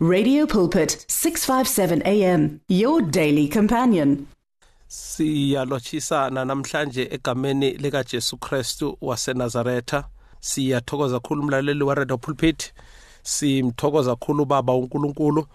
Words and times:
Radio 0.00 0.46
Pulpit 0.46 1.04
657 1.08 2.02
AM 2.06 2.60
your 2.68 3.02
daily 3.02 3.48
companion. 3.48 4.26
Siyalotshisana 4.88 6.44
namhlanje 6.44 7.08
egameni 7.10 7.70
lika 7.70 8.04
Jesu 8.04 8.36
Kristu 8.36 8.98
waseNazaretha. 9.00 10.04
Siyathokoza 10.40 11.20
kakhulu 11.20 11.42
umlaleli 11.42 11.82
wa 11.82 11.94
Radio 11.94 12.18
Pulpit. 12.18 12.72
Simthokoza 13.22 14.16
kakhulu 14.16 14.44
baba 14.44 14.74
uNkulunkulu 14.74 15.46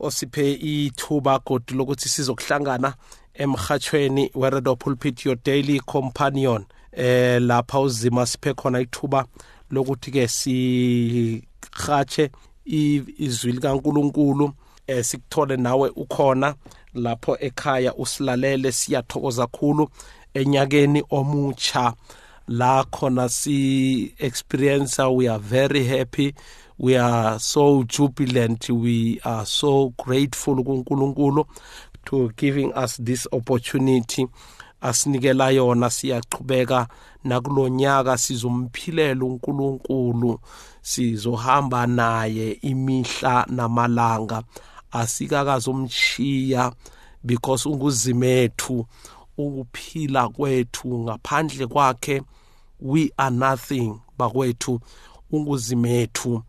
osiphe 0.00 0.52
ithuba 0.52 1.38
godi 1.38 1.74
lokuthi 1.74 2.08
sizokuhlangana 2.08 2.94
emhathweni 3.34 4.30
we-radio 4.34 4.76
pulpit 4.76 5.26
your 5.26 5.36
daily 5.44 5.80
companion 5.80 6.64
eh 6.92 7.42
lapha 7.42 7.80
uzima 7.80 8.26
siphe 8.26 8.54
khona 8.54 8.80
ithuba 8.80 9.26
lokuthi 9.70 10.10
ke 10.10 10.28
sihatshe 10.28 12.30
izwi 13.18 13.52
likaNkuluNkulu 13.52 14.52
eh 14.86 15.04
sikuthole 15.04 15.56
nawe 15.56 15.88
ukhona 15.96 16.54
lapho 16.94 17.36
ekhaya 17.40 17.94
usilalele 17.94 18.72
siyathokoza 18.72 19.46
kakhulu 19.46 19.88
enyakeni 20.34 21.02
omutsha 21.10 21.94
la 22.48 22.84
khona 22.84 23.28
si 23.28 24.14
experience 24.18 24.98
we 25.02 25.28
are 25.28 25.38
very 25.38 25.84
happy. 25.84 26.34
We 26.78 26.96
are 26.96 27.38
so 27.40 27.82
jubilant. 27.82 28.70
We 28.70 29.20
are 29.24 29.44
so 29.44 29.92
grateful 29.98 30.64
kuNkulunkulu 30.64 31.44
to 32.06 32.30
giving 32.36 32.72
us 32.72 32.96
this 32.96 33.26
opportunity. 33.32 34.26
Asinikela 34.80 35.50
yona 35.50 35.90
siyaqhubeka 35.90 36.88
nakulonyaka 37.24 38.18
sizomphilela 38.18 39.24
uNkulunkulu 39.24 40.40
sizohamba 40.82 41.86
naye 41.86 42.52
imihla 42.52 43.46
namalanga. 43.48 44.42
Asikakazomchiya 44.92 46.72
because 47.24 47.68
unguzimethu 47.68 48.86
ukuphila 49.38 50.28
kwethu 50.28 50.98
ngaphandle 50.98 51.66
kwakhe 51.66 52.22
we 52.80 53.10
are 53.16 53.34
nothing 53.34 54.00
bakwethu 54.18 54.80
unguzimethu 55.32 56.42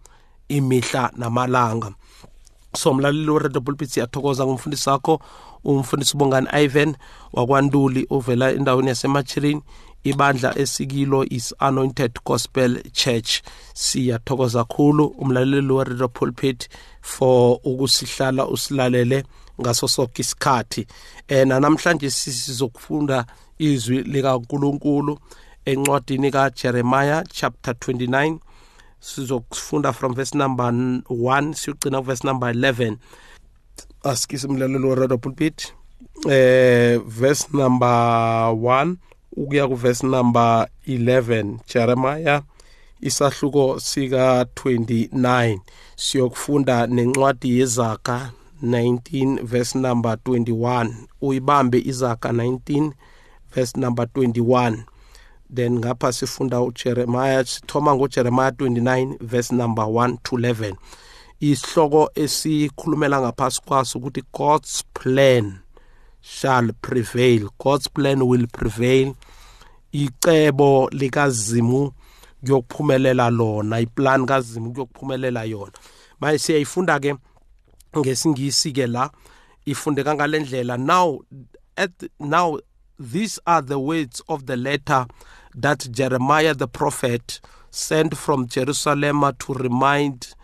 imihla 0.47 1.11
namalanga. 1.17 1.93
So 2.75 2.93
mlaleli 2.93 3.29
weredio 3.29 3.61
pulpit 3.61 3.89
siyathokoza 3.89 4.45
ngumfundisi 4.45 4.89
wakho 4.89 5.21
umfundisi 5.63 6.15
ubongani 6.15 6.47
ivan 6.63 6.95
wakwanduli 7.33 8.07
ovela 8.09 8.51
endaweni 8.51 8.89
yasemachirini 8.89 9.61
ibandla 10.03 10.57
esikilo 10.57 11.25
is 11.29 11.53
anointed 11.59 12.19
gospel 12.25 12.81
church. 12.93 13.41
Siyathokoza 13.73 14.63
kakhulu 14.63 15.05
umlaleli 15.05 15.73
weredio 15.73 16.07
pulpit 16.07 16.69
for 17.01 17.59
ukusihlala 17.63 18.47
usilalele 18.47 19.23
ngaso 19.61 19.87
sonke 19.87 20.21
isikhathi. 20.21 20.87
Eh 21.27 21.47
namhlanje 21.47 22.09
sizokufunda 22.09 23.25
izwi 23.57 24.03
likaNkuluNkulu 24.03 25.19
encwadini 25.65 26.31
kaJeremiah 26.31 27.23
chapter 27.31 27.73
29 27.73 28.39
sizokufunda 28.99 29.93
from 29.93 30.13
verse 30.13 30.37
number 30.37 30.65
1 30.65 31.53
siyogcina 31.53 32.01
verse 32.01 32.27
number 32.27 32.53
11 32.53 32.97
asikise 34.03 34.47
umlaleli 34.47 34.85
weredio 34.85 35.17
pulpit. 35.17 35.73
Eh 36.29 36.99
verse 37.05 37.47
number 37.53 38.51
1 38.53 38.95
ukuya 39.39 39.67
kuverse 39.67 40.07
number 40.07 40.67
11 40.87 41.57
Jeremiah 41.73 42.41
isahluko 43.01 43.79
sika 43.79 44.43
29 44.43 45.59
siyokufunda 45.95 46.87
nencwadi 46.87 47.59
yezaga 47.59 48.31
19 48.63 49.43
verse 49.43 49.79
number 49.79 50.13
21 50.13 50.91
uyibambe 51.21 51.79
izaga 51.85 52.29
19 52.29 52.91
verse 53.55 53.79
number 53.79 54.05
21 54.05 54.77
then 55.55 55.79
ngapha 55.79 56.11
sifunda 56.11 56.61
uJeremiah 56.61 57.45
sithoma 57.45 57.95
ngoJeremiah 57.95 58.49
29 58.49 59.17
verse 59.21 59.55
number 59.55 59.85
1 59.85 60.17
to 60.23 60.35
11 60.35 60.75
isihloko 61.39 62.11
esikhulumela 62.15 63.21
ngaphasi 63.21 63.61
kwaso 63.65 63.99
ukuthi 63.99 64.23
God's 64.33 64.83
plan 64.93 65.59
shall 66.21 66.71
prevail. 66.81 67.49
God's 67.57 67.87
plan 67.87 68.27
will 68.27 68.47
prevail. 68.47 69.15
Icebo 69.91 70.89
likazimu 70.91 71.91
kuyokuphumelela 72.41 73.29
lona 73.29 73.79
iplan 73.79 74.25
kazimu 74.25 74.71
kuyokuphumelela 74.73 75.43
yona. 75.43 75.71
Manje 76.19 76.39
siyayifunda 76.39 76.99
ke 76.99 77.15
ngesingisi 77.97 78.71
ke 78.71 78.87
la 78.87 79.09
ifundeka 79.65 80.15
ngalendlela 80.15 80.77
now 80.77 81.19
at 81.77 81.91
now 82.19 82.59
these 82.99 83.39
are 83.45 83.61
the 83.61 83.79
words 83.79 84.21
of 84.27 84.45
the 84.45 84.55
letter 84.55 85.05
that 85.55 85.91
Jeremiah 85.91 86.53
the 86.53 86.67
prophet 86.67 87.39
sent 87.71 88.17
from 88.17 88.47
Jerusalem 88.47 89.23
to 89.39 89.53
remind 89.53 90.35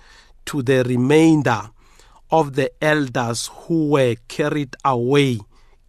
to 0.46 0.62
the 0.62 0.84
remainder 0.84 1.70
of 2.32 2.54
the 2.54 2.72
elders 2.82 3.50
who 3.54 3.90
were 3.90 4.16
carried 4.28 4.76
away 4.84 5.40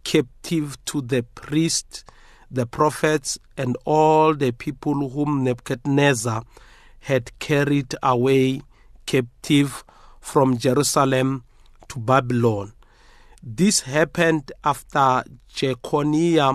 captive 0.03 0.77
to 0.85 1.01
the 1.01 1.23
priests, 1.23 2.03
the 2.49 2.65
prophets, 2.65 3.37
and 3.57 3.77
all 3.85 4.33
the 4.33 4.51
people 4.51 5.09
whom 5.09 5.43
Nebuchadnezzar 5.43 6.43
had 7.01 7.37
carried 7.39 7.95
away 8.03 8.61
captive 9.05 9.83
from 10.19 10.57
Jerusalem 10.57 11.43
to 11.89 11.99
Babylon. 11.99 12.73
This 13.41 13.81
happened 13.81 14.51
after 14.63 15.23
Jeconiah, 15.47 16.53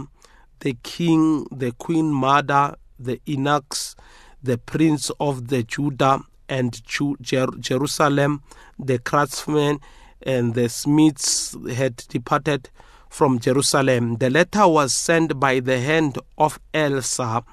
the 0.61 0.77
king, 0.83 1.47
the 1.51 1.73
queen 1.73 2.13
mother, 2.13 2.77
the 2.99 3.21
eunuchs, 3.25 3.97
the 4.43 4.59
prince 4.59 5.11
of 5.19 5.49
the 5.49 5.63
Judah 5.63 6.21
and 6.49 6.85
Jer- 6.85 7.47
Jerusalem, 7.59 8.43
the 8.79 8.99
craftsmen 8.99 9.81
and 10.21 10.55
the 10.55 10.69
smiths 10.69 11.57
had 11.75 11.97
departed 12.09 12.71
from 13.13 13.39
Jerusalem. 13.39 14.17
The 14.17 14.31
letter 14.31 14.67
was 14.67 14.95
sent 14.95 15.39
by 15.39 15.61
the 15.61 15.79
hand 15.79 16.19
of 16.39 16.59
Elsa, 16.73 17.45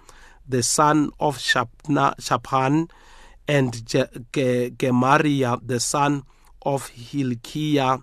the 0.47 0.63
son 0.63 1.11
of 1.19 1.37
Shaphan, 1.37 2.87
and 3.45 3.85
Gemariah, 4.33 5.57
the 5.61 5.79
son 5.81 6.23
of 6.61 6.87
Hilkiah, 6.87 7.97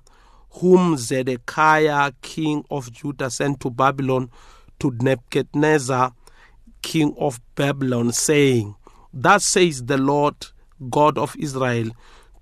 whom 0.51 0.99
Zedekiah, 0.99 2.13
king 2.21 2.63
of 2.71 2.93
Judah, 2.93 3.31
sent 3.31 3.61
to 3.61 3.71
Babylon 3.71 4.31
to 4.79 4.95
Nebuchadnezzar, 5.01 6.13
king 6.83 7.15
of 7.19 7.41
Babylon, 7.55 8.13
saying, 8.13 8.75
Thus 9.15 9.47
says 9.47 9.83
the 9.85 9.97
Lord 9.97 10.35
God 10.91 11.17
of 11.17 11.35
Israel, 11.39 11.91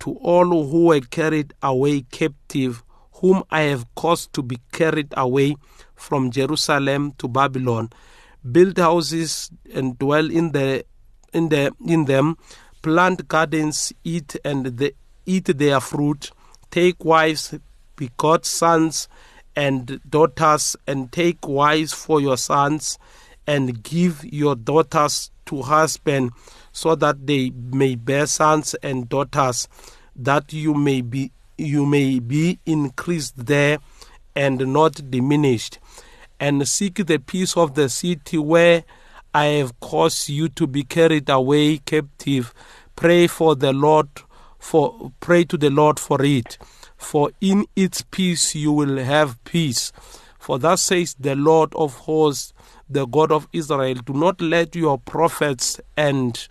to 0.00 0.14
all 0.16 0.46
who 0.46 0.86
were 0.86 1.00
carried 1.00 1.54
away 1.62 2.00
captive 2.02 2.82
whom 3.24 3.42
I 3.50 3.62
have 3.62 3.86
caused 3.94 4.34
to 4.34 4.42
be 4.42 4.58
carried 4.70 5.14
away 5.16 5.56
from 5.94 6.30
Jerusalem 6.30 7.14
to 7.16 7.26
Babylon, 7.26 7.88
build 8.52 8.76
houses 8.76 9.50
and 9.72 9.98
dwell 9.98 10.30
in 10.30 10.52
the 10.52 10.84
in 11.32 11.48
the 11.48 11.72
in 11.86 12.04
them, 12.04 12.36
plant 12.82 13.26
gardens, 13.26 13.94
eat 14.04 14.36
and 14.44 14.66
the, 14.66 14.94
eat 15.24 15.46
their 15.46 15.80
fruit, 15.80 16.32
take 16.70 17.02
wives, 17.02 17.54
begot 17.96 18.44
sons 18.44 19.08
and 19.56 20.02
daughters, 20.06 20.76
and 20.86 21.10
take 21.10 21.48
wives 21.48 21.94
for 21.94 22.20
your 22.20 22.36
sons, 22.36 22.98
and 23.46 23.82
give 23.82 24.22
your 24.26 24.54
daughters 24.54 25.30
to 25.46 25.62
husband, 25.62 26.30
so 26.72 26.94
that 26.94 27.26
they 27.26 27.52
may 27.72 27.94
bear 27.94 28.26
sons 28.26 28.74
and 28.82 29.08
daughters, 29.08 29.66
that 30.14 30.52
you 30.52 30.74
may 30.74 31.00
be 31.00 31.32
you 31.56 31.86
may 31.86 32.18
be 32.18 32.58
increased 32.66 33.46
there 33.46 33.78
and 34.34 34.58
not 34.72 35.10
diminished, 35.10 35.78
and 36.40 36.66
seek 36.68 37.06
the 37.06 37.18
peace 37.18 37.56
of 37.56 37.74
the 37.74 37.88
city 37.88 38.38
where 38.38 38.84
I 39.32 39.46
have 39.46 39.78
caused 39.80 40.28
you 40.28 40.48
to 40.50 40.66
be 40.66 40.82
carried 40.82 41.28
away 41.28 41.78
captive. 41.78 42.52
Pray 42.96 43.26
for 43.26 43.54
the 43.56 43.72
Lord 43.72 44.08
for 44.58 45.12
pray 45.20 45.44
to 45.44 45.58
the 45.58 45.68
Lord 45.68 46.00
for 46.00 46.22
it, 46.24 46.56
for 46.96 47.30
in 47.40 47.66
its 47.76 48.02
peace 48.02 48.54
you 48.54 48.72
will 48.72 48.96
have 48.96 49.42
peace. 49.44 49.92
For 50.38 50.58
thus 50.58 50.82
says 50.82 51.14
the 51.18 51.34
Lord 51.34 51.74
of 51.74 51.94
hosts, 51.98 52.54
the 52.88 53.06
God 53.06 53.30
of 53.30 53.46
Israel, 53.52 53.94
do 53.94 54.14
not 54.14 54.40
let 54.40 54.74
your 54.74 54.98
prophets 54.98 55.80
and 55.96 56.48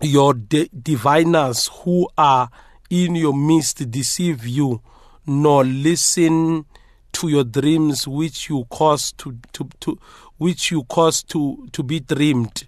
your 0.00 0.34
de- 0.34 0.68
diviners 0.68 1.68
who 1.82 2.08
are 2.16 2.50
in 2.90 3.14
your 3.14 3.34
midst 3.34 3.90
deceive 3.90 4.46
you, 4.46 4.80
nor 5.26 5.64
listen 5.64 6.66
to 7.12 7.28
your 7.28 7.44
dreams 7.44 8.06
which 8.06 8.48
you 8.48 8.64
cause 8.70 9.12
to, 9.12 9.38
to, 9.52 9.68
to 9.80 9.98
which 10.38 10.70
you 10.70 10.84
cause 10.84 11.22
to, 11.22 11.68
to 11.72 11.82
be 11.82 12.00
dreamed. 12.00 12.66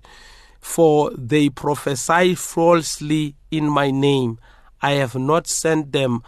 For 0.60 1.10
they 1.10 1.48
prophesy 1.48 2.34
falsely 2.34 3.36
in 3.50 3.68
my 3.68 3.90
name. 3.90 4.38
I 4.80 4.92
have 4.92 5.16
not 5.16 5.46
sent 5.46 5.92
them, 5.92 6.22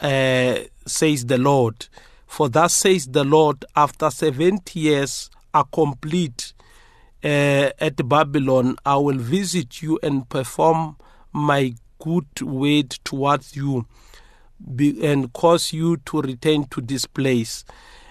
uh, 0.00 0.58
says 0.86 1.26
the 1.26 1.38
Lord. 1.38 1.88
For 2.26 2.48
thus 2.48 2.74
says 2.74 3.06
the 3.06 3.24
Lord, 3.24 3.64
after 3.74 4.10
70 4.10 4.78
years 4.78 5.30
are 5.54 5.64
complete 5.64 6.52
uh, 7.24 7.70
at 7.80 8.08
Babylon, 8.08 8.76
I 8.84 8.96
will 8.96 9.18
visit 9.18 9.82
you 9.82 9.98
and 10.02 10.28
perform 10.28 10.96
my 11.32 11.74
good 11.98 12.26
word 12.42 12.90
towards 13.04 13.56
you 13.56 13.86
be, 14.74 15.04
and 15.06 15.32
cause 15.32 15.72
you 15.72 15.96
to 15.98 16.20
return 16.20 16.64
to 16.66 16.80
this 16.80 17.06
place. 17.06 17.64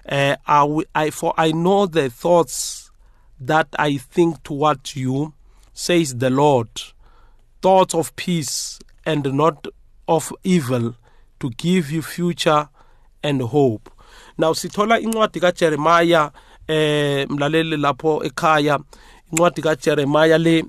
Uh, 0.08 0.38
I, 0.48 0.84
I, 0.96 1.10
for 1.10 1.34
I 1.38 1.52
know 1.52 1.86
the 1.86 2.10
thoughts 2.10 2.92
that 3.40 3.68
I 3.78 3.98
think 3.98 4.44
towards 4.44 4.96
you, 4.96 5.34
says 5.74 6.16
the 6.16 6.30
Lord, 6.30 6.70
thoughts 7.62 7.94
of 7.94 8.16
peace 8.16 8.80
and 9.06 9.34
not 9.34 9.68
of 10.08 10.34
evil, 10.44 10.96
to 11.40 11.50
give 11.52 11.92
you 11.92 12.02
future 12.02 12.70
and 13.22 13.42
hope. 13.42 13.92
Now 14.38 14.54
sithola 14.54 15.00
incwadi 15.00 15.40
kaJeremiah 15.40 16.32
eh 16.68 17.26
mlaleli 17.30 17.78
lapho 17.78 18.24
ekhaya 18.24 18.80
incwadi 19.32 19.62
kaJeremiah 19.62 20.40
le 20.40 20.64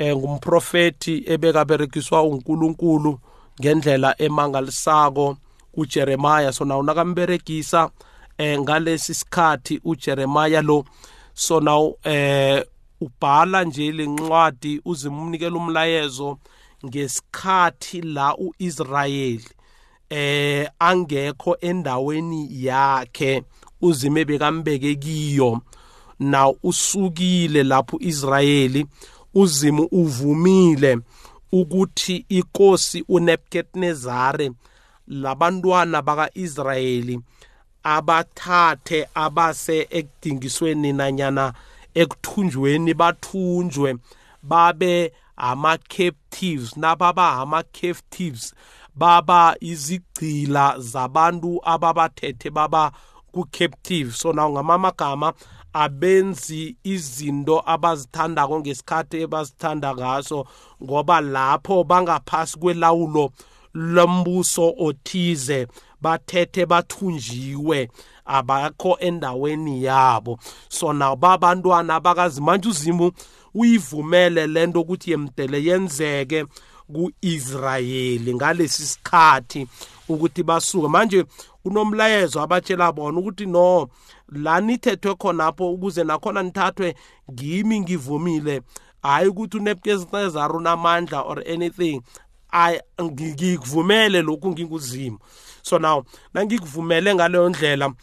ngumprofeti 0.00 1.24
ebekaberekiswa 1.26 2.22
uNkulunkulu 2.22 3.18
ngendlela 3.60 4.14
emangalisako 4.18 5.36
uJeremiah. 5.74 6.52
So 6.52 6.64
naw 6.64 6.82
nakamberegisa 6.82 7.90
eh 8.38 8.60
ngalesi 8.60 9.14
sikhathi 9.14 9.80
uJeremiah 9.84 10.62
lo 10.62 10.84
so 11.34 11.60
naw 11.60 11.92
eh 12.04 12.64
ubhala 13.00 13.64
nje 13.64 13.92
lencwadi 13.92 14.80
uzimnikela 14.84 15.56
umlayezo 15.56 16.38
ngesikhathi 16.86 18.02
la 18.02 18.36
uIsrayeli 18.36 19.48
eh 20.10 20.68
angekho 20.78 21.56
endaweni 21.60 22.48
yakhe 22.50 23.42
uzime 23.80 24.24
bekambeke 24.24 24.94
kiyo. 24.94 25.60
Na 26.20 26.48
usukile 26.62 27.62
lapho 27.62 27.96
uIsrayeli 27.96 28.86
uzimu 29.42 29.84
uvumile 30.00 30.98
ukuthi 31.52 32.24
inkosi 32.28 33.04
uNebukadnezar 33.08 34.50
labantwana 35.22 36.02
bakaIsrayeli 36.02 37.20
abathathe 37.82 38.98
abase 39.14 39.76
ekudingisweni 39.98 40.92
nanyana 40.92 41.44
ekuthunjweni 42.00 42.92
bathunjwe 43.00 43.90
babe 44.42 45.12
ama 45.36 45.78
captives 45.78 46.76
nababa 46.76 47.32
ama 47.32 47.62
captives 47.62 48.54
baba 48.94 49.56
izigcila 49.60 50.74
zabantu 50.78 51.60
ababathethe 51.64 52.50
baba 52.50 52.92
ku-captive 53.32 54.16
so 54.16 54.32
naw 54.32 54.50
ngamamagama 54.50 55.32
abenzi 55.84 56.76
izinto 56.94 57.56
abazithandako 57.74 58.54
ngesikhathi 58.60 59.16
ebazithanda 59.24 59.90
ngaso 59.94 60.38
ngoba 60.84 61.16
lapho 61.34 61.84
bangaphasi 61.90 62.54
kwelawulo 62.60 63.24
lombuso 63.94 64.74
othize 64.86 65.66
bathethe 66.02 66.66
bathunjiwe 66.66 67.88
abakho 68.24 68.98
endaweni 69.00 69.84
yabo. 69.84 70.38
So 70.68 70.92
nababantwana 70.92 72.00
bakazi 72.00 72.40
manje 72.40 72.68
uzimu 72.68 73.12
uyivumele 73.54 74.46
lento 74.46 74.80
ukuthi 74.80 75.10
yemdele 75.10 75.64
yenzeke. 75.64 76.44
ku-Israyeli 76.92 78.34
ngalesi 78.34 78.86
sikhathi 78.86 79.66
ukuthi 80.08 80.42
basuke. 80.42 80.88
Manje 80.88 81.24
unomlayezo 81.64 82.40
abatshela 82.40 82.92
bona 82.92 83.18
ukuthi 83.18 83.46
no 83.46 83.88
la 84.28 84.60
nithethwe 84.60 85.14
khonapho 85.14 85.72
ukuze 85.72 86.04
nakhona 86.04 86.42
nithathwe 86.42 86.94
ngimi 87.32 87.80
ngivumile. 87.80 88.62
Hayi 89.02 89.28
ukuthi 89.28 89.56
uNebukadnezar 89.56 90.56
unamandla 90.56 91.22
or 91.22 91.42
anything 91.46 92.02
ngikuvumele 93.02 94.22
lokhu 94.22 94.50
nginguzimo. 94.50 95.18
So 95.62 95.78
now 95.78 96.04
nangikuvumele 96.34 97.14
ngaleyo 97.14 97.48
ndlela 97.48 97.94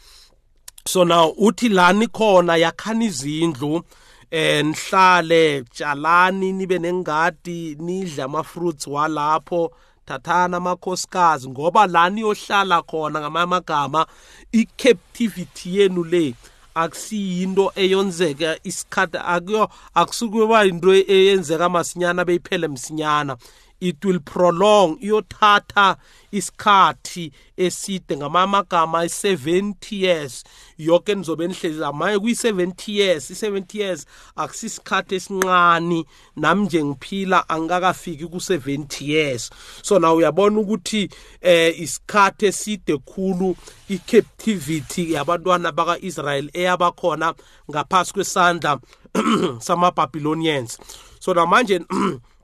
so 0.88 1.04
now 1.04 1.34
uthi 1.38 1.70
la 1.70 1.94
nikhona 1.94 2.58
yakhani 2.58 3.06
izindlu 3.06 3.84
eh 4.32 4.66
nihlale 4.66 5.64
tshalani 5.64 6.54
nibe 6.54 6.80
nengadi 6.80 7.76
nidle 7.80 8.24
ama-fruits 8.24 8.88
walapho. 8.88 9.72
Thathana 10.06 10.58
amakhosikazi 10.58 11.50
ngoba 11.50 11.88
la 11.88 12.10
niyohlala 12.10 12.82
khona 12.82 13.20
ngamamagama 13.20 14.06
i-captivity 14.52 15.78
yenu 15.78 16.04
le 16.04 16.34
akusiyinto 16.76 17.72
eyonzeka 17.76 18.58
isikhathi 18.64 19.18
akuyo 19.18 19.70
akusukube 19.96 20.68
into 20.70 20.94
eyenzeka 20.94 21.70
masinyana 21.70 22.26
beyiphele 22.26 22.68
msinyana. 22.68 23.38
It 23.80 24.04
will 24.06 24.20
prolong 24.20 24.98
iyothatha 25.02 25.98
isikhathi 26.32 27.32
eside 27.58 28.18
ngamamagama 28.18 29.04
i-70 29.04 29.76
years. 29.92 30.44
Yonke 30.78 31.16
nizobe 31.16 31.48
nihlezi 31.48 31.84
amaye 31.84 32.20
kuyi-70 32.20 32.92
years 32.92 33.32
i-70 33.32 33.80
years 33.80 34.06
akusisikhathi 34.36 35.16
esincane. 35.16 36.06
Nami 36.36 36.66
nje 36.66 36.84
ngiphila 36.86 37.50
angikakafiki 37.50 38.26
ku-70 38.26 39.08
years. 39.08 39.50
So 39.82 40.00
na 40.00 40.14
uyabona 40.14 40.60
ukuthi 40.60 41.10
eh 41.42 41.80
isikhathi 41.80 42.46
eside 42.46 42.98
khulu 42.98 43.56
i-captivity 43.90 45.14
yabantwana 45.14 45.72
baka-israyeli 45.72 46.50
eyabakhona 46.54 47.34
ngaphasi 47.72 48.14
kwesandla 48.14 48.80
sama-babylonians. 49.60 50.78
So 51.20 51.34
namanje 51.34 51.80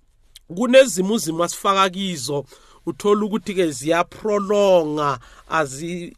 kunezimo 0.56 1.14
uzimo 1.14 1.44
asifaka 1.44 1.90
kizo 1.90 2.46
uthola 2.86 3.26
ukuthi 3.26 3.54
ke 3.54 3.72
ziyaprolonga 3.72 5.20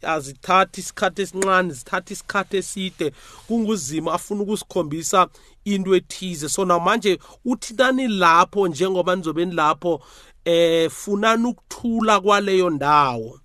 azithathi 0.02 0.80
isikhathi 0.80 1.22
esincane 1.22 1.72
zithatha 1.72 2.12
isikhathi 2.12 2.56
eside 2.56 3.12
kunguzimo 3.46 4.12
afuna 4.12 4.42
ukusikhombisa 4.42 5.28
into 5.64 5.94
ethize. 5.94 6.48
So 6.48 6.64
namanje 6.64 7.18
uthintani 7.44 8.08
lapho 8.08 8.68
njengoba 8.68 9.16
nizobe 9.16 9.44
nilapho 9.44 10.02
eh 10.44 10.90
funani 10.90 11.46
ukuthula 11.46 12.20
kwaleyo 12.20 12.70
ndawo. 12.70 13.40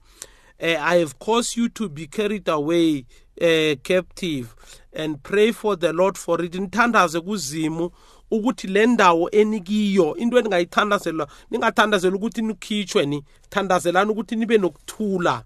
Eh, 0.60 0.78
i 0.82 1.00
have 1.00 1.14
caused 1.20 1.58
you 1.58 1.70
to 1.70 1.88
be 1.88 2.06
carried 2.08 2.50
away 2.50 3.06
uh, 3.42 3.76
captive 3.82 4.54
and 4.94 5.24
pray 5.24 5.52
for 5.54 5.78
the 5.78 5.94
lord 5.94 6.18
for 6.18 6.44
it. 6.44 6.54
Nithandaze 6.54 7.22
kuzimu 7.22 7.92
ukuthi 8.32 8.68
le 8.68 8.86
ndawo 8.86 9.30
enikiyo 9.30 10.16
into 10.16 10.40
eningayithandazela 10.40 11.28
ningathandazela 11.52 12.16
ukuthi 12.16 12.42
nikhitshwe 12.42 13.06
ni 13.06 13.24
thandazelani 13.50 14.12
ukuthi 14.12 14.36
nibe 14.36 14.58
nokuthula. 14.58 15.44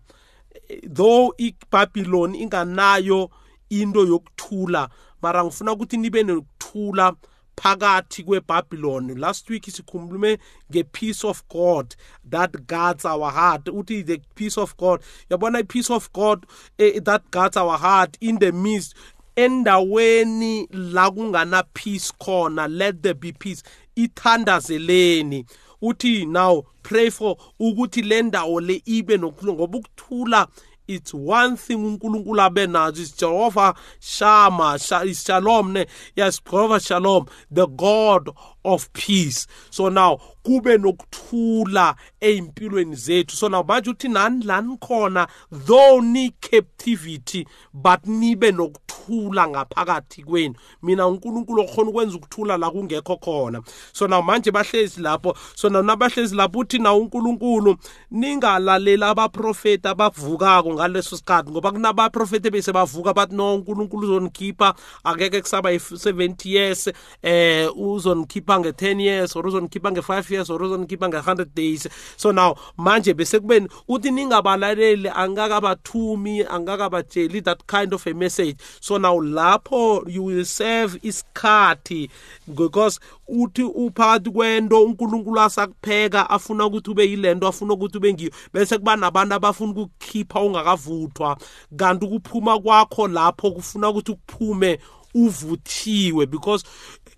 Though 0.94 1.34
iBabylon 1.38 2.36
inganayo 2.36 3.30
into 3.70 4.06
yokuthula 4.06 4.90
mara 5.22 5.44
ngifuna 5.44 5.72
ukuthi 5.72 5.98
nibe 5.98 6.24
nokuthula 6.24 7.14
phakathi 7.56 8.24
kweBabylon 8.24 9.20
last 9.20 9.50
week 9.50 9.66
sikhulume 9.66 10.38
ngepeace 10.72 11.24
of 11.24 11.44
God 11.48 11.96
that 12.30 12.68
guards 12.68 13.06
our 13.06 13.32
heart 13.32 13.66
uthi 13.66 14.06
the 14.06 14.20
peace 14.36 14.58
of 14.58 14.76
God 14.78 15.02
yabona 15.30 15.60
ipeace 15.60 15.90
of 15.90 16.12
God 16.14 16.46
eh, 16.78 17.00
that 17.04 17.30
guards 17.32 17.58
our 17.58 17.78
heart 17.78 18.18
in 18.22 18.40
the 18.40 18.52
midst 18.52 18.96
endaweni 19.36 20.68
la 20.72 21.12
kungana 21.12 21.64
peace 21.74 22.12
khona 22.20 22.68
let 22.68 23.02
there 23.02 23.14
be 23.14 23.32
peace. 23.32 23.64
Ithandazeleni. 23.96 25.46
Uthi 25.82 26.26
now 26.28 26.64
pray 26.82 27.10
for 27.10 27.38
ukuthi 27.60 28.02
le 28.08 28.22
ndawo 28.22 28.62
le 28.62 28.82
ibe 28.86 29.18
nokuthula 29.18 29.54
ngoba 29.54 29.78
ukuthula 29.78 30.48
it's 30.88 31.14
one 31.14 31.56
thing 31.56 31.76
uNkulunkulu 31.76 32.42
abenazo 32.42 33.00
is 33.00 33.16
Jehovah 33.16 33.74
Shama 34.00 34.78
Shalom 34.80 35.74
ne? 35.74 35.86
Yes 36.16 36.40
Jehovah 36.40 36.80
Shalom 36.80 37.28
the 37.50 37.66
God 37.68 38.30
of 38.64 38.92
peace. 38.94 39.48
So 39.70 39.90
now 39.90 40.20
kube 40.44 40.78
nokuthula 40.78 41.96
ezimpilweni 42.22 42.96
zethu. 42.96 43.36
So 43.36 43.48
now 43.48 43.64
manje 43.64 43.90
uthi 43.90 44.10
nani 44.10 44.46
lani 44.46 44.78
khona 44.78 45.28
though 45.52 46.02
ni 46.02 46.32
captivity 46.42 47.48
but 47.74 48.06
nibe 48.06 48.52
nokuthula 48.52 49.48
ngaphakathi 49.48 50.24
kwenu. 50.24 50.56
Mina 50.82 51.08
uNkulunkulu 51.08 51.62
okhona 51.62 51.90
ukwenza 51.90 52.18
ukuthula 52.18 52.58
la 52.58 52.70
kungekho 52.70 53.18
khona. 53.18 53.62
So 53.94 54.08
now 54.08 54.22
manje 54.22 54.52
bahlezi 54.52 55.02
lapho. 55.02 55.38
So 55.56 55.70
now 55.70 55.82
nabahlezi 55.82 56.36
lapho 56.36 56.60
uthi 56.60 56.80
na 56.80 56.94
uNkulunkulu 56.94 57.78
ningalalela 58.12 59.10
abaprofeti 59.10 59.88
abavukako 59.88 60.74
ngaleso 60.74 61.18
sikhathi 61.18 61.52
ngoba 61.52 61.72
kunabaprofeti 61.72 62.50
bese 62.50 62.72
bavuka 62.72 63.14
bathi 63.14 63.36
no 63.36 63.56
uNkulunkulu 63.56 64.08
uzonikhipha 64.08 64.74
akeke 65.04 65.42
kusaba 65.42 65.74
70 65.74 66.50
years 66.50 66.90
eh 67.22 67.78
uzonikhipha 67.78 68.53
uzongikhipha 68.54 68.60
nge-10 68.60 69.02
years 69.02 69.36
or 69.36 69.48
uzongikhipha 69.48 69.92
nge-5 69.92 70.32
years 70.32 70.50
or 70.50 70.62
uzongikhipha 70.62 71.10
nge-100 71.10 71.46
days. 71.56 71.88
So 72.18 72.32
now 72.32 72.56
manje 72.78 73.14
bese 73.14 73.40
kubeni 73.40 73.68
uthi 73.88 74.12
ningabalaleli 74.12 75.10
angakabathumi 75.10 76.46
angakabatsheli 76.46 77.44
that 77.44 77.66
kind 77.68 77.94
of 77.94 78.06
a 78.08 78.14
message. 78.14 78.58
So 78.80 78.98
now 78.98 79.20
lapho 79.22 80.10
you 80.10 80.24
will 80.24 80.46
serve 80.46 81.00
isikhathi 81.02 82.10
because 82.48 83.00
uthi 83.28 83.64
uphakathi 83.64 84.30
kwento 84.30 84.84
uNkulunkulu 84.84 85.42
asakupheka 85.42 86.30
afuna 86.30 86.66
ukuthi 86.66 86.92
ube 86.92 87.10
yilento 87.10 87.48
afuna 87.48 87.74
ukuthi 87.74 87.98
ube 87.98 88.14
ngiyo 88.14 88.32
bese 88.54 88.78
kuba 88.78 88.96
nabantu 88.96 89.36
abafuna 89.36 89.72
ukukhipha 89.72 90.42
ungakavuthwa. 90.42 91.38
Kanti 91.78 92.06
ukuphuma 92.06 92.60
kwakho 92.60 93.08
lapho 93.08 93.52
kufuna 93.52 93.90
ukuthi 93.90 94.14
kuphume 94.14 94.80
uvuthiwe 95.14 96.26
because 96.26 96.64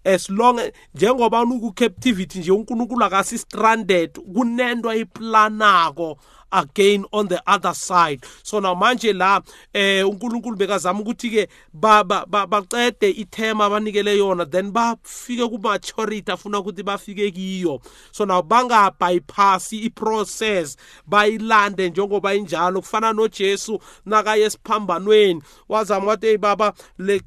as 0.06 0.30
long 0.30 0.60
njengoba 0.96 1.44
uku 1.44 1.72
captivity 1.72 2.40
nje 2.40 2.52
uNkulunkulu 2.52 3.06
akasi 3.06 3.38
stranded 3.38 4.12
kunento 4.34 4.90
ayiplanako 4.90 6.18
again 6.52 7.06
on 7.12 7.28
the 7.28 7.42
other 7.48 7.74
side. 7.74 8.24
So 8.44 8.60
now 8.60 8.76
manje 8.76 9.14
la 9.14 9.42
eh 9.74 10.04
uNkulunkulu 10.08 10.58
bekazama 10.58 11.00
ukuthi 11.00 11.30
ke 11.30 11.48
baqede 11.74 13.10
ithema 13.10 13.66
abanikele 13.66 14.18
yona 14.18 14.46
then 14.50 14.72
bafike 14.72 15.50
ku 15.50 15.58
maturity 15.58 16.32
afuna 16.32 16.60
ukuthi 16.60 16.84
bafike 16.84 17.32
kiyo. 17.32 17.82
So 18.12 18.26
now 18.26 18.42
banga 18.42 18.92
bypass 19.00 19.74
iprocess 19.74 20.78
bayilande 21.08 21.90
njengoba 21.90 22.36
injalo. 22.36 22.82
Kufana 22.82 23.14
noJesu 23.14 23.80
nakaye 24.06 24.44
esiphambanweni 24.44 25.42
wazama 25.70 26.08
wathi 26.08 26.28
hey 26.28 26.38
baba 26.38 26.74
le 26.98 27.22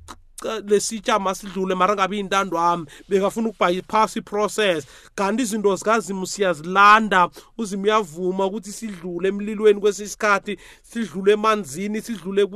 lesitsha 0.67 1.19
masidlule 1.19 1.75
mara 1.75 1.95
ngabe 1.95 2.19
intando 2.19 2.57
wami 2.57 2.87
bekafuna 3.09 3.49
ukubypass 3.49 4.17
iprocess 4.17 4.87
kanti 5.15 5.43
izinto 5.43 5.77
zikazimu 5.77 6.27
siyazilanda 6.27 7.29
uzima 7.59 7.83
uyavuma 7.83 8.47
ukuthi 8.47 8.73
sidlule 8.73 9.29
emlilweni 9.29 9.81
kwesisikhathi 9.81 10.59
sidlule 10.83 11.33
emanzini 11.33 12.03
sidlule 12.03 12.47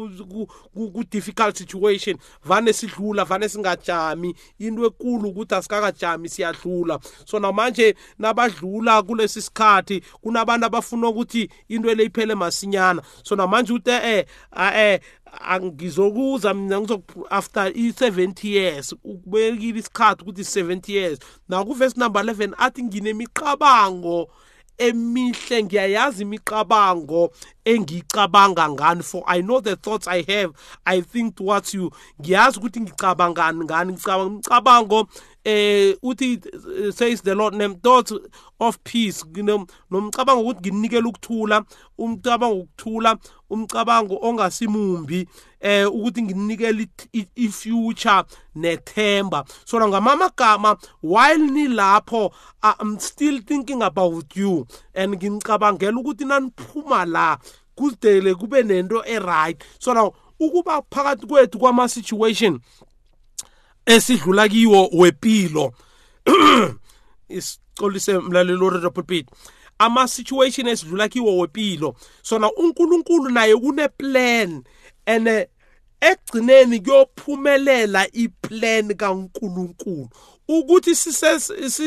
ku-difficult 0.74 1.56
situation. 1.56 2.18
Vane 2.44 2.72
sidlula 2.72 3.24
vane 3.24 3.48
singajami. 3.48 4.34
Into 4.58 4.86
ekulu 4.86 5.28
ukuthi 5.28 5.54
asikakajami 5.54 6.28
siyadlula. 6.28 6.98
So 7.24 7.38
namanje 7.38 7.94
nabadlula 8.18 9.02
kulesi 9.02 9.42
sikhathi 9.42 10.02
kunabantu 10.22 10.66
abafuna 10.66 11.08
ukuthi 11.08 11.50
into 11.68 11.94
le 11.94 12.04
iphele 12.04 12.34
masinyana. 12.34 13.02
So 13.22 13.36
namanje 13.36 13.72
uthi 13.72 13.90
eh 13.90 14.26
eh 14.74 15.00
angizokuza 15.40 16.54
mina 16.54 16.86
after 17.30 17.72
i-70 17.74 18.48
years 18.48 18.94
ukubekile 19.04 19.78
isikhathi 19.78 20.22
ukuthi 20.22 20.42
70 20.42 20.92
years. 20.92 21.18
Nakuvesi 21.48 22.00
number 22.00 22.22
11 22.22 22.54
athi 22.58 22.82
nginemiqabango 22.82 24.28
emihle 24.78 25.62
ngiyayazi 25.64 26.22
imiqabango 26.22 27.30
engicabanga 27.64 28.68
ngani. 28.68 29.02
For 29.02 29.22
i 29.26 29.40
know 29.40 29.60
the 29.60 29.76
thoughts 29.76 30.08
i 30.08 30.22
have 30.22 30.52
i 30.86 31.00
think 31.00 31.36
towards 31.36 31.74
you. 31.74 31.90
Ngiyazi 32.20 32.58
ukuthi 32.58 32.80
ngicabangani 32.80 33.64
ngani 33.64 33.92
ngicabanga 33.92 34.30
imicabango 34.30 35.08
eh 35.44 35.96
uthi 36.02 36.40
says 36.92 37.22
the 37.22 37.34
lord 37.34 37.54
name 37.54 37.74
thoughts 37.74 38.12
of 38.60 38.78
peace 38.84 39.24
nomcabango 39.90 40.42
ukuthi 40.42 40.70
nginikele 40.70 41.08
ukuthula 41.08 41.64
umcabango 41.98 42.60
ukuthula 42.60 43.18
umcabango 43.50 44.18
ongasimumbi 44.22 45.28
eh 45.60 45.86
ukuthi 45.86 46.22
nginikele 46.22 46.88
i-future 47.34 48.24
nethemba. 48.54 49.44
So 49.64 49.78
ngamamagama 49.88 50.76
while 51.02 51.38
nilapho 51.38 52.32
i'm 52.62 52.98
still 52.98 53.40
thinking 53.42 53.82
about 53.82 54.36
you 54.36 54.66
and 54.94 55.14
ngicabangela 55.14 56.00
ukuthi 56.00 56.24
naniphuma 56.24 57.04
la 57.04 57.38
kudele 57.76 58.34
kube 58.34 58.62
nento 58.62 59.04
e-right. 59.06 59.62
So 59.78 59.94
now 59.94 60.14
ukuba 60.40 60.82
phakathi 60.90 61.26
kwethu 61.26 61.58
kwama-situation 61.58 62.60
esidlula 63.86 64.48
kiwo 64.48 64.88
wepilo. 64.92 65.72
Isicolise 67.28 68.18
mlalelo 68.18 68.70
radio 68.70 68.90
pulpit 68.90 69.26
ama-situation 69.78 70.68
esidlula 70.68 71.08
kiwo 71.08 71.38
wepilo. 71.38 71.94
Sona 72.22 72.52
unkulunkulu 72.52 73.30
naye 73.30 73.56
kune-plan 73.56 74.64
and 75.06 75.46
ekugcineni 76.00 76.80
kuyophumelela 76.80 78.12
iplan 78.12 78.94
kaNkulunkulu 78.94 80.08
ukuthi 80.48 80.94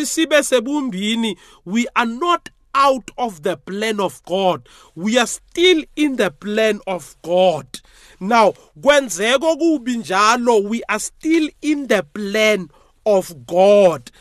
sibe 0.06 0.44
sebumbini. 0.44 1.38
We 1.66 1.88
are 1.96 2.06
not 2.06 2.50
out 2.74 3.12
of 3.18 3.42
the 3.44 3.58
plan 3.58 4.00
of 4.00 4.24
God. 4.26 4.68
We 4.96 5.18
are 5.18 5.28
still 5.28 5.84
in 5.96 6.16
the 6.18 6.32
plan 6.32 6.80
of 6.88 7.16
God. 7.22 7.82
Now 8.28 8.54
kwenzeka 8.82 9.56
kubi 9.56 9.98
njalo 9.98 10.60
we 10.64 10.82
are 10.88 11.00
still 11.00 11.50
in 11.62 11.88
the 11.88 12.02
plan 12.04 12.70
of 13.06 13.34
God 13.46 14.12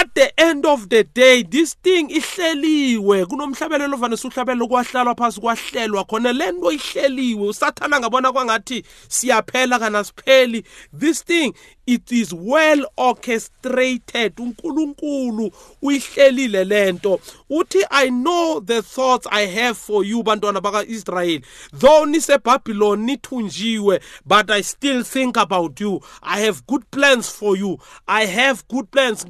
at 0.00 0.14
the 0.14 0.40
end 0.40 0.64
of 0.66 0.88
the 0.88 1.04
day 1.04 1.42
this 1.42 1.74
thing 1.82 2.08
ihleliwe. 2.10 3.26
Kunomhlabelelo 3.26 3.96
vane 3.96 4.16
suhlabelo 4.16 4.68
kwahlalwa 4.68 5.14
phasi 5.14 5.40
kwahlelwa 5.40 6.04
khona. 6.04 6.32
Lento 6.32 6.72
ihleliwe. 6.72 7.48
Usathana 7.48 8.00
ngabona 8.00 8.32
kwangathi 8.32 8.84
siyaphela 9.08 9.78
kana 9.78 10.04
sipheli. 10.04 10.64
This 10.98 11.24
thing 11.24 11.54
it 11.86 12.12
is 12.12 12.32
well 12.32 12.86
orchestrated. 12.96 14.40
uNkulunkulu 14.40 15.50
uyihlelile 15.82 16.64
lento 16.64 17.20
uthi 17.50 17.84
i 17.90 18.08
know 18.08 18.60
the 18.60 18.82
thoughts 18.82 19.26
i 19.30 19.46
have 19.46 19.74
for 19.74 20.04
you 20.04 20.22
bantwana 20.22 20.60
bakaIsrael 20.60 21.40
though 21.78 22.06
nisebabylon 22.06 23.00
nithunjiwe 23.04 24.00
but 24.24 24.50
i 24.50 24.62
still 24.62 25.02
think 25.04 25.36
about 25.36 25.80
you. 25.80 26.00
I 26.22 26.40
have 26.40 26.66
good 26.66 26.90
plans 26.90 27.28
for 27.28 27.56
you. 27.56 27.78
I 28.06 28.26
have 28.26 28.66
good 28.68 28.90
plans 28.90 29.24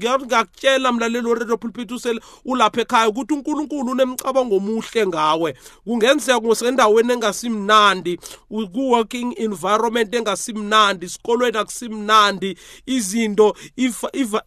ngiyakutshela 0.62 0.92
mlaleli 0.92 1.26
weredio 1.26 1.56
pulpit 1.56 1.90
usele 1.90 2.20
ulapha 2.44 2.80
ekhaya 2.80 3.08
ukuthi 3.08 3.34
uNkulunkulu 3.34 3.92
unemcabango 3.92 4.56
omuhle 4.56 5.06
ngawe. 5.06 5.54
Kungenzeka 5.84 6.40
ngosendaweni 6.40 7.12
engasimnandi 7.12 8.18
ku-working 8.48 9.34
environment 9.38 10.14
engasimnandi 10.14 11.06
isikolweni 11.06 11.58
akusimnandi 11.58 12.56
izinto 12.86 13.56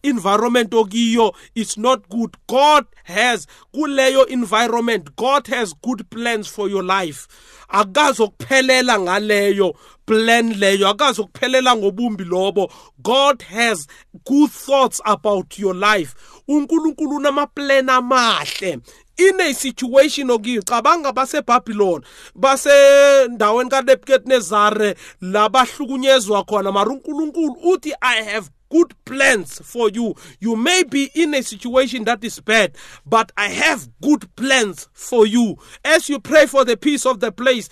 environment 0.02 0.74
okiyo 0.74 1.34
it's 1.54 1.76
not 1.76 2.08
good. 2.08 2.36
God 2.48 2.86
has 3.04 3.46
kuleyo 3.74 4.26
environment 4.28 5.16
god 5.16 5.46
has 5.48 5.74
good 5.82 6.08
plans 6.10 6.48
for 6.48 6.68
your 6.70 6.84
life. 6.84 7.28
Akazokuphelela 7.68 8.98
ngaleyo. 8.98 9.74
Plan 10.06 10.54
leyo. 10.54 10.88
Akazokuphelela 10.88 11.76
ngobumbi 11.76 12.24
lobo. 12.24 12.72
God 13.02 13.42
has 13.42 13.86
good 14.24 14.50
thoughts 14.50 15.00
about 15.04 15.58
your 15.58 15.74
life. 15.74 16.14
uNkulunkulu 16.48 17.16
unamaplan 17.16 17.88
amahle. 17.88 18.80
In 19.18 19.40
a 19.40 19.54
situation 19.54 20.30
okuyo 20.30 20.62
cabanga 20.62 21.12
baseBabylon 21.12 22.02
basendaweni 22.34 23.70
kaNebukadnezar 23.70 24.94
labahlukunyezwa 25.20 26.44
khona. 26.44 26.72
Mara 26.72 26.90
uNkulunkulu 26.90 27.56
uthi 27.64 27.94
i 28.00 28.22
have 28.24 28.50
good 28.70 28.94
plans 29.04 29.60
for 29.64 29.90
you. 29.90 30.14
You 30.40 30.56
may 30.56 30.82
be 30.82 31.10
in 31.14 31.34
a 31.34 31.42
situation 31.42 32.04
that 32.04 32.22
is 32.24 32.40
bad, 32.40 32.76
but 33.04 33.32
I 33.36 33.48
have 33.48 33.88
good 34.00 34.34
plans 34.36 34.88
for 34.92 35.26
you. 35.26 35.56
As 35.84 36.08
you 36.08 36.18
pray 36.18 36.46
for 36.46 36.64
the 36.64 36.76
peace 36.76 37.06
of 37.06 37.20
the 37.20 37.32
place, 37.32 37.68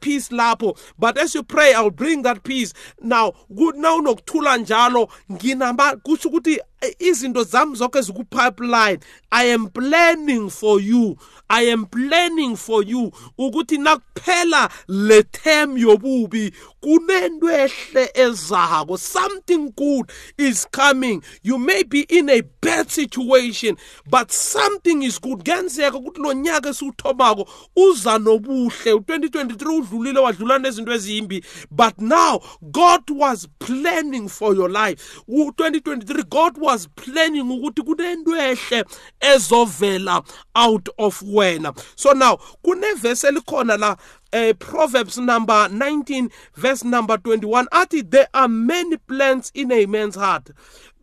peace 0.00 0.28
lapho, 0.28 0.78
but 0.98 1.18
as 1.18 1.34
you 1.34 1.42
pray 1.42 1.74
I'll 1.74 1.90
bring 1.90 2.22
that 2.22 2.42
peace. 2.44 2.72
Now, 3.00 3.32
good 3.54 3.76
now 3.76 4.00
nokuthula 4.00 4.58
njalo 4.58 5.08
nginama 5.30 5.96
kusho 5.96 6.28
ukuthi 6.28 6.58
izinto 6.98 7.44
zami 7.44 7.76
zonke 7.76 8.02
ziku-pipeline 8.02 8.98
i 9.30 9.44
am 9.44 9.68
planning 9.68 10.48
for 10.50 10.80
you. 10.80 11.16
I 11.50 11.62
am 11.62 11.86
planning 11.86 12.56
for 12.56 12.82
you 12.82 13.10
ukuthi 13.38 13.78
nakuphela 13.78 14.70
le 14.86 15.22
term 15.22 15.76
yobubi 15.76 16.52
kunento 16.82 17.48
ehle 17.50 18.10
ezako. 18.14 18.98
Something 18.98 19.70
good 19.70 20.10
is 20.36 20.66
coming. 20.70 21.22
You 21.42 21.58
may 21.58 21.84
be 21.84 22.02
in 22.08 22.28
a 22.28 22.42
bad 22.60 22.90
situation 22.90 23.76
but 24.08 24.30
something 24.30 25.02
is 25.02 25.18
good. 25.18 25.44
Kuyenzeka 25.44 25.98
ukuthi 25.98 26.20
lo 26.20 26.32
nyaka 26.32 26.68
esiwuthomako 26.68 27.48
uza 27.76 28.18
nobuhle. 28.18 28.92
U-2023 28.92 29.78
udlulile 29.78 30.20
wadlula 30.20 30.58
nezinto 30.58 30.92
ezimbi 30.92 31.44
but 31.70 31.98
now 31.98 32.40
god 32.62 33.10
was 33.10 33.48
planning 33.58 34.28
for 34.28 34.54
your 34.54 34.70
life. 34.70 35.22
U-2023 35.28 36.28
god 36.28 36.58
was 36.58 36.67
planning 36.76 37.50
ukuthi 37.50 37.82
kunento 37.82 38.36
ehle 38.36 38.84
ezovela 39.20 40.24
out 40.54 40.88
of 40.98 41.22
wena. 41.22 41.72
So 41.96 42.12
now 42.12 42.38
kunevesi 42.64 43.26
elikhona 43.26 43.78
la 43.78 43.96
uh, 44.32 44.52
Proverbs 44.58 45.18
number 45.18 45.68
19 45.68 46.30
verse 46.54 46.84
number 46.84 47.16
21 47.16 47.66
athi 47.72 48.02
there 48.02 48.28
are 48.34 48.48
many 48.48 48.96
plans 48.96 49.50
in 49.54 49.72
a 49.72 49.86
man's 49.86 50.16
heart. 50.16 50.50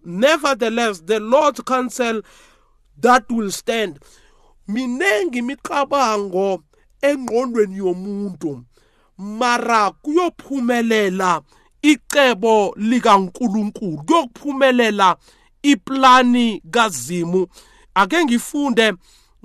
Nevertheless 0.04 1.02
the 1.02 1.20
lord's 1.20 1.62
counsel 1.62 2.22
that 2.98 3.30
will 3.30 3.52
stand. 3.52 4.00
Minengi 4.68 5.40
imicabango 5.40 6.64
engqondweni 7.02 7.78
yomuntu. 7.78 8.66
Mara 9.18 9.92
kuyophumelela 9.92 11.42
icebo 11.82 12.74
likaNkuluNkulu 12.78 13.98
kuyokuphumelela 13.98 15.16
iplani 15.72 16.62
kazimu. 16.72 17.48
Ake 17.96 18.26
ngifunde 18.26 18.94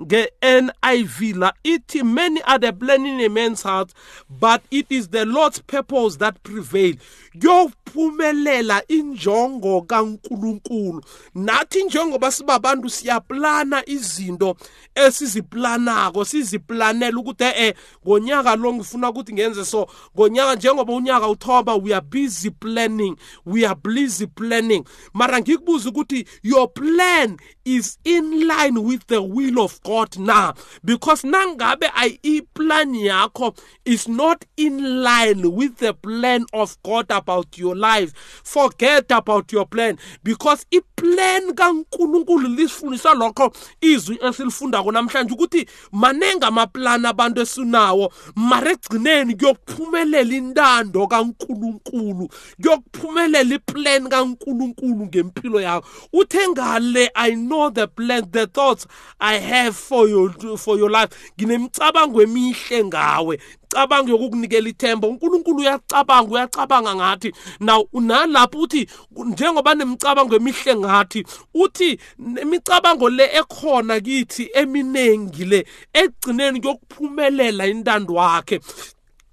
nge-NIV 0.01 1.35
la 1.35 1.53
ithi 1.63 2.03
many 2.03 2.41
are 2.43 2.59
the 2.59 2.73
plan 2.73 3.05
in 3.05 3.19
a 3.21 3.29
man's 3.29 3.61
heart 3.61 3.93
but 4.29 4.61
it 4.71 4.87
is 4.89 5.09
the 5.09 5.25
Lord's 5.25 5.59
purpose 5.59 6.17
that 6.17 6.41
prevail 6.43 6.95
kuyophumelela 7.39 8.83
injongo 8.87 9.81
kaNkuluNkulu. 9.81 11.03
Nathi 11.35 11.83
njengoba 11.83 12.31
sibabantu 12.31 12.89
siyaplana 12.89 13.89
izinto 13.89 14.55
esiziplanako 14.95 16.25
siziplanela 16.25 17.19
ukuthi 17.19 17.43
eh 17.43 17.75
ngonyaka 18.07 18.55
lo 18.55 18.73
ngifuna 18.73 19.09
ukuthi 19.09 19.33
ngenze 19.33 19.65
so 19.65 19.87
ngonyaka 20.15 20.55
njengoba 20.55 20.93
unyaka 20.93 21.27
uthoba 21.27 21.75
we 21.75 21.93
are 21.93 22.05
busy 22.09 22.49
planning 22.49 23.15
we 23.45 23.65
are 23.65 23.75
busy 23.83 24.27
planning. 24.27 24.83
Mara 25.13 25.39
ngikubuza 25.41 25.89
ukuthi 25.89 26.27
your 26.43 26.73
plan 26.73 27.37
is 27.65 27.99
in 28.03 28.47
line 28.47 28.77
with 28.83 29.07
the 29.07 29.21
will 29.21 29.59
of 29.59 29.81
God 29.83 30.17
now 30.17 30.53
because 30.83 31.27
nangabe 31.27 31.91
ay 31.95 32.19
iplan 32.23 32.95
yakho 32.95 33.55
is 33.85 34.07
not 34.07 34.45
in 34.57 35.03
line 35.03 35.51
with 35.51 35.77
the 35.77 35.93
plan 35.93 36.45
of 36.53 36.77
God 36.83 37.11
about 37.21 37.57
your 37.57 37.75
life. 37.75 38.13
Forget 38.43 39.11
about 39.11 39.53
your 39.53 39.65
plan. 39.65 39.97
Because 40.23 40.65
iplan 40.71 41.53
kaNkuluNkulu 41.53 42.49
lisifundisa 42.49 43.13
lokho 43.13 43.53
izwi 43.81 44.19
esilifundako 44.21 44.91
namhlanje 44.91 45.33
ukuthi 45.33 45.65
manenga 45.91 46.47
amaplan 46.47 47.05
abantu 47.05 47.41
esinawo. 47.41 48.13
Mara 48.35 48.71
egcineni 48.71 49.35
kuyokuphumelela 49.35 50.35
intando 50.35 51.07
kaNkuluNkulu 51.07 52.29
kuyokuphumelela 52.61 53.55
iplan 53.55 54.09
kaNkuluNkulu 54.09 55.05
ngempilo 55.05 55.61
yakho. 55.61 55.87
Uthe 56.13 56.47
ngale 56.49 57.11
i 57.15 57.35
know 57.35 57.69
the 57.69 57.87
plan 57.87 58.31
the 58.31 58.47
thoughts 58.47 58.87
i 59.19 59.37
have 59.37 59.75
for 59.75 60.07
your 60.09 60.57
for 60.57 60.77
your 60.77 60.89
life. 60.91 61.09
Nginemicabango 61.37 62.21
emihle 62.21 62.83
ngawe. 62.83 63.39
Imicabango 63.71 64.09
yokukunikela 64.09 64.69
ithemba 64.69 65.07
uNkulunkulu 65.07 65.59
uyacabanga 65.59 66.31
uyacabanga 66.31 66.95
ngathi. 66.95 67.33
Now 67.59 67.87
nalapho 67.93 68.59
uthi 68.59 68.87
njengoba 69.11 69.75
nemicabango 69.75 70.35
emihle 70.35 70.75
ngathi 70.75 71.25
uthi 71.53 71.99
imicabango 72.41 73.09
le 73.09 73.29
ekhona 73.33 73.99
kithi 73.99 74.49
eminengi 74.53 75.45
le 75.45 75.65
egcineni 75.93 76.61
kokuphumelela 76.61 77.67
intando 77.67 78.13
wakhe. 78.13 78.59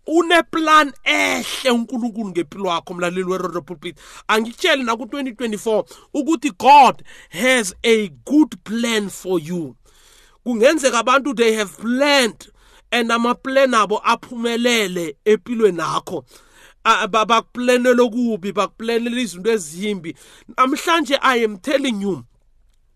Uneplan 0.07 0.93
ehle 1.05 1.71
uNkulunkulu 1.71 2.29
ngempilo 2.29 2.69
yakho 2.69 2.95
mlaleli 2.95 3.25
weRodo 3.25 3.63
Pulpit 3.63 3.97
angitshela 4.29 4.85
na 4.85 4.95
ku2024 4.95 5.85
ukuthi 6.15 6.51
God 6.59 7.03
has 7.31 7.75
a 7.83 8.09
good 8.25 8.57
plan 8.65 9.11
for 9.11 9.39
you. 9.41 9.77
Kungenzeka 10.47 10.99
abantu 10.99 11.35
they 11.35 11.53
have 11.55 11.77
planned 11.77 12.49
and 12.93 13.11
amaplan 13.11 13.75
abo 13.75 14.01
aphumelele 14.05 15.17
empilweni 15.25 15.79
yakho 15.79 16.25
bakuplanela 17.11 18.03
okubi 18.03 18.53
bakuplanela 18.53 19.21
izinto 19.21 19.51
ezimbi. 19.51 20.15
Namhlanje 20.57 21.19
i 21.23 21.45
am 21.45 21.59
telling 21.59 22.01
you 22.01 22.25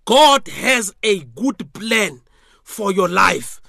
god 0.05 0.49
has 0.49 0.95
a 1.03 1.21
good 1.21 1.73
plan 1.73 2.21
for 2.65 2.93
your 2.93 3.09
life. 3.09 3.62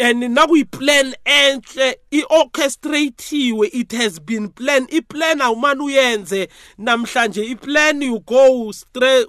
And 0.00 0.22
nakuyiplan 0.22 1.14
enhle 1.24 1.96
i-orchestratiwe 2.10 3.70
it 3.72 3.92
has 3.92 4.18
been 4.18 4.48
planned. 4.48 4.88
Iplan 4.90 5.40
awumane 5.40 5.80
uyenze. 5.80 6.48
Namhlanje 6.78 7.44
iplan 7.44 8.02
you 8.02 8.20
go 8.20 8.72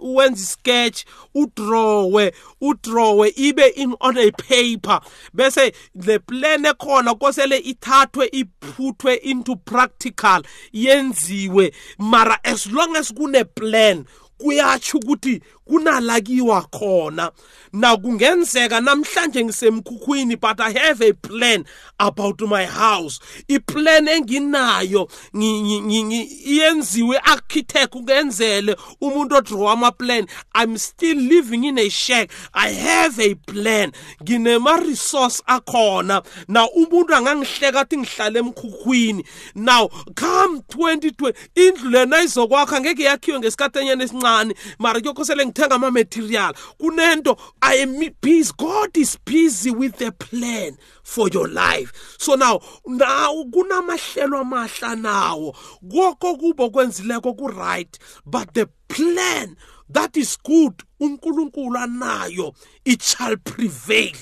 wenze 0.01 0.45
sketch 0.45 1.05
udrawe 1.35 2.33
udrawe 2.61 3.33
ibe 3.37 3.67
in 3.75 3.95
on 4.01 4.17
a 4.17 4.31
paper. 4.31 4.99
Bese 5.33 5.73
le 5.95 6.19
plan 6.19 6.63
ekhona 6.63 7.15
kosele 7.15 7.57
ithathwe 7.57 8.29
iphuthwe 8.31 9.19
into 9.23 9.55
practical 9.55 10.41
yenziwe. 10.73 11.73
Mara 11.99 12.39
as 12.43 12.71
long 12.71 12.95
as 12.95 13.11
kune 13.11 13.43
plan 13.55 14.05
kuyatsho 14.39 14.99
ukuthi 14.99 15.41
kunalakiwa 15.65 16.61
khona. 16.61 17.31
Na 17.73 17.97
kungenzeka 17.97 18.81
namhlanje 18.81 19.45
ngisemkhukhwini 19.45 20.35
but 20.39 20.59
i 20.61 20.71
have 20.71 21.01
a 21.01 21.13
plan 21.13 21.65
about 21.99 22.41
my 22.41 22.65
house. 22.65 23.19
Iplan 23.47 24.07
enginayo 24.07 25.09
iyenziwe 25.33 27.17
architect 27.17 27.89
kungenzele 27.89 28.75
umuntu 29.01 29.35
odraw 29.35 29.69
ama 29.69 29.91
plan 29.91 30.27
i'm 30.55 30.77
still 30.77 31.17
living 31.17 31.63
in 31.65 31.79
a 31.79 31.89
shack. 31.89 32.29
I 32.53 32.69
have 32.71 33.19
a 33.19 33.35
plan. 33.35 33.91
Nginema 34.23 34.77
resource 34.77 35.41
akhona. 35.47 36.23
Na 36.47 36.69
umuntu 36.69 37.15
angangihleka 37.15 37.81
athi 37.81 37.97
ngihlala 37.97 38.39
emkhukhwini. 38.39 39.25
Now 39.55 39.89
come 40.15 40.61
2020 40.69 41.33
indlu 41.55 41.89
lena 41.89 42.23
izokwakha 42.23 42.81
ngeke 42.81 43.03
yakhiwe 43.03 43.39
ngesikhathi 43.39 43.79
enyane 43.79 44.03
esincane. 44.03 44.55
Mara 44.79 44.99
kuyokhosele 44.99 45.45
ngithenga 45.55 45.75
ama-material 45.75 46.53
kunento 46.79 47.37
i 47.61 47.75
am 47.75 47.97
busy 48.21 48.51
god 48.57 48.95
is 48.97 49.17
busy 49.25 49.71
with 49.71 49.97
the 49.97 50.11
plan 50.11 50.77
for 51.03 51.29
your 51.29 51.47
life. 51.47 52.15
So 52.17 52.35
now 52.35 52.59
now 52.85 53.43
kunamahlelo 53.51 54.41
amahla 54.41 54.95
nawo. 54.95 55.55
Konke 55.87 56.37
kubo 56.39 56.69
kwenzileko 56.69 57.37
ku-right 57.37 57.97
but 58.25 58.53
the 58.53 58.67
plan 58.87 59.55
that 59.89 60.17
is 60.17 60.37
good 60.43 60.83
unkulunkulu 60.99 61.77
anayo 61.77 62.55
it 62.85 63.01
shall 63.01 63.37
prevail. 63.37 64.13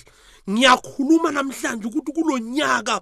Ngiyakhuluma 0.49 1.32
namhlanje 1.32 1.88
ukuthi 1.88 2.12
kulonyaka 2.12 3.01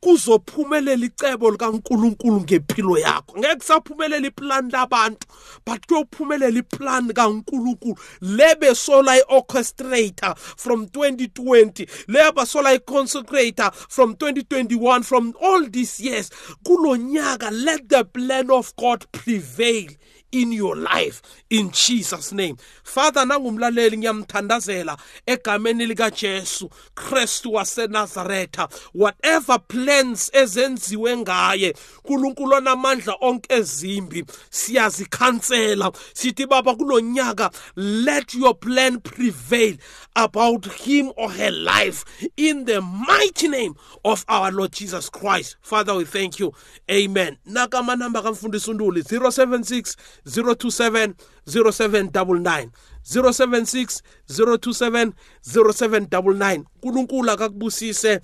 kuzophumelela 0.00 1.06
icebo 1.06 1.50
likaNkuluNkulu 1.50 2.40
ngempilo 2.40 2.98
yakho. 2.98 3.38
Ngeke 3.38 3.56
kusaphumelela 3.56 4.26
iplan 4.26 4.70
labantu 4.70 5.26
but 5.66 5.86
kuyophumelela 5.86 6.58
iplan 6.58 7.12
kaNkuluNkulu. 7.12 7.98
Lebe 8.20 8.74
sola 8.74 9.16
iorchestrator 9.16 10.34
from 10.36 10.86
2020 10.86 11.86
leba 12.08 12.46
sola 12.46 12.74
iconsecrator 12.74 13.72
from 13.74 14.14
2021 14.14 15.02
from 15.02 15.34
all 15.42 15.66
these 15.68 16.00
years. 16.00 16.30
Kulonyaka 16.64 17.50
let 17.52 17.88
the 17.88 18.04
plan 18.04 18.50
of 18.50 18.74
God 18.76 19.04
prevail. 19.12 19.88
In 20.32 20.52
your 20.52 20.76
life 20.76 21.22
in 21.50 21.70
Jesus 21.70 22.32
name. 22.32 22.56
Father 22.82 23.24
nangumlaleli 23.24 23.98
ngiyamthandazela 23.98 24.96
egameni 25.26 25.86
lika 25.86 26.10
Jesu 26.10 26.70
Christu 26.94 27.52
waseNazaretha. 27.52 28.68
Whatever 28.94 29.58
plans 29.58 30.30
ezenziwe 30.34 31.16
ngaye 31.16 31.74
uNkulunkulu 32.04 32.54
onamandla 32.54 33.14
onke 33.20 33.54
ezimbi 33.54 34.24
siyazikhansela. 34.50 35.92
Sithi 36.14 36.46
baba 36.46 36.74
kulonyaka 36.74 37.50
let 37.76 38.34
your 38.34 38.54
plan 38.54 39.00
prevail. 39.00 39.76
About 40.18 40.66
him 40.66 41.12
or 41.16 41.30
her 41.30 41.50
life 41.50 42.04
in 42.36 42.64
the 42.64 42.80
mighty 42.80 43.48
name 43.48 43.74
of 44.04 44.24
our 44.28 44.50
Lord 44.50 44.72
Jesus 44.72 45.08
Christ. 45.08 45.56
Father 45.62 45.94
we 45.94 46.04
thank 46.04 46.40
you. 46.40 46.52
Amen. 46.90 47.36
Nakama 47.46 47.96
namba 47.96 48.22
kamfundisi 48.22 48.70
unduli 48.70 49.02
076 49.02 49.96
027 50.26 51.14
0799 51.46 52.70
076 53.04 54.02
027 54.28 55.12
0799 55.42 56.64
uNkulunkulu 56.82 57.30
akakubusise 57.30 58.20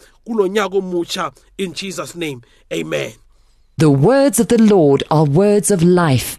in 1.58 1.72
Jesus 1.72 2.14
name. 2.14 2.40
Amen. 2.72 3.12
The 3.78 3.90
words 3.90 4.40
of 4.40 4.48
the 4.48 4.58
Lord 4.58 5.04
are 5.10 5.24
words 5.24 5.70
of 5.70 5.82
life 5.82 6.38